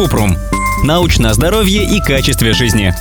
[0.00, 0.34] Купрум.
[0.82, 2.94] Научное здоровье и качестве жизни.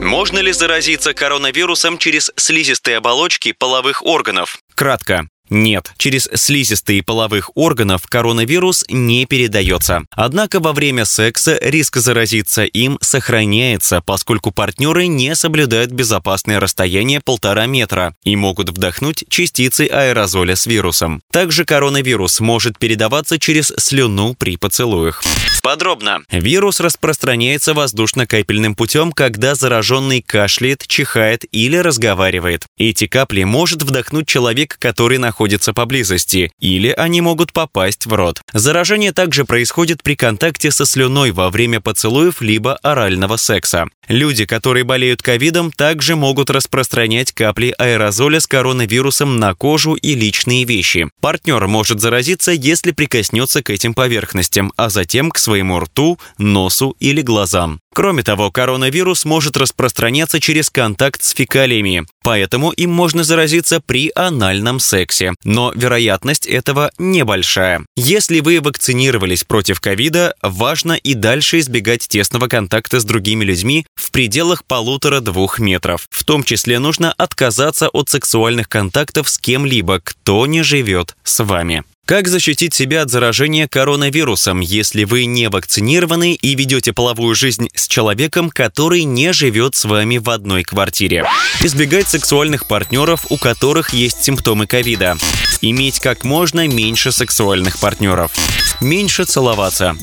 [0.00, 4.58] Можно ли заразиться коронавирусом через слизистые оболочки половых органов?
[4.74, 5.28] Кратко.
[5.50, 10.02] Нет, через слизистые половых органов коронавирус не передается.
[10.10, 17.66] Однако во время секса риск заразиться им сохраняется, поскольку партнеры не соблюдают безопасное расстояние полтора
[17.66, 21.22] метра и могут вдохнуть частицы аэрозоля с вирусом.
[21.32, 25.22] Также коронавирус может передаваться через слюну при поцелуях.
[25.68, 26.22] Подробно.
[26.32, 32.64] Вирус распространяется воздушно-капельным путем, когда зараженный кашляет, чихает или разговаривает.
[32.78, 38.40] Эти капли может вдохнуть человек, который находится поблизости, или они могут попасть в рот.
[38.54, 43.88] Заражение также происходит при контакте со слюной во время поцелуев либо орального секса.
[44.08, 50.64] Люди, которые болеют ковидом, также могут распространять капли аэрозоля с коронавирусом на кожу и личные
[50.64, 51.10] вещи.
[51.20, 57.20] Партнер может заразиться, если прикоснется к этим поверхностям, а затем к своему рту, носу или
[57.20, 57.80] глазам.
[57.92, 64.78] Кроме того, коронавирус может распространяться через контакт с фекалиями, поэтому им можно заразиться при анальном
[64.78, 65.32] сексе.
[65.42, 67.84] Но вероятность этого небольшая.
[67.96, 74.12] Если вы вакцинировались против ковида, важно и дальше избегать тесного контакта с другими людьми в
[74.12, 76.06] пределах полутора-двух метров.
[76.10, 81.82] В том числе нужно отказаться от сексуальных контактов с кем-либо, кто не живет с вами.
[82.08, 87.86] Как защитить себя от заражения коронавирусом, если вы не вакцинированы и ведете половую жизнь с
[87.86, 91.26] человеком, который не живет с вами в одной квартире?
[91.62, 95.18] Избегать сексуальных партнеров, у которых есть симптомы ковида.
[95.60, 98.32] Иметь как можно меньше сексуальных партнеров.
[98.80, 99.94] Меньше целоваться.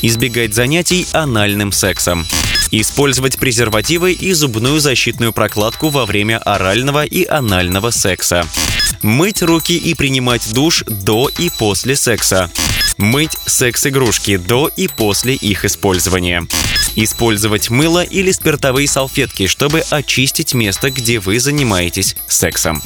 [0.00, 2.24] Избегать занятий анальным сексом.
[2.70, 8.46] Использовать презервативы и зубную защитную прокладку во время орального и анального секса.
[9.02, 12.50] Мыть руки и принимать душ до и после секса.
[12.96, 16.46] Мыть секс-игрушки до и после их использования.
[17.00, 22.82] Использовать мыло или спиртовые салфетки, чтобы очистить место, где вы занимаетесь сексом.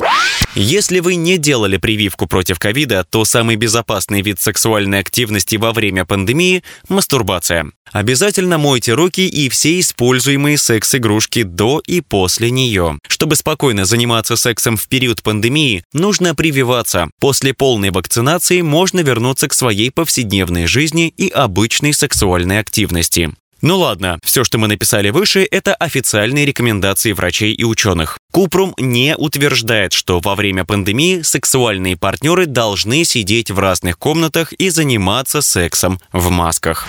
[0.54, 6.04] Если вы не делали прививку против ковида, то самый безопасный вид сексуальной активности во время
[6.04, 7.72] пандемии– мастурбация.
[7.90, 12.98] Обязательно мойте руки и все используемые секс-игрушки до и после нее.
[13.08, 17.08] Чтобы спокойно заниматься сексом в период пандемии, нужно прививаться.
[17.18, 23.32] После полной вакцинации можно вернуться к своей повседневной жизни и обычной сексуальной активности.
[23.62, 28.18] Ну ладно, все, что мы написали выше, это официальные рекомендации врачей и ученых.
[28.32, 34.68] Купрум не утверждает, что во время пандемии сексуальные партнеры должны сидеть в разных комнатах и
[34.68, 36.88] заниматься сексом в масках.